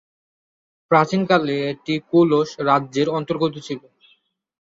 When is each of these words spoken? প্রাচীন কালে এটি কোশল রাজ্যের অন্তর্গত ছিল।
প্রাচীন 0.91 1.21
কালে 1.29 1.55
এটি 1.71 1.93
কোশল 2.09 2.31
রাজ্যের 2.69 3.07
অন্তর্গত 3.17 3.53
ছিল। 3.67 3.79